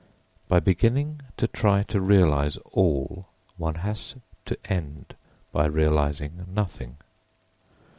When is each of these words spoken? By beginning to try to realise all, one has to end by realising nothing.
By 0.47 0.59
beginning 0.59 1.21
to 1.37 1.47
try 1.47 1.83
to 1.83 2.01
realise 2.01 2.57
all, 2.73 3.27
one 3.57 3.75
has 3.85 4.15
to 4.45 4.57
end 4.65 5.13
by 5.51 5.67
realising 5.67 6.47
nothing. 6.49 6.97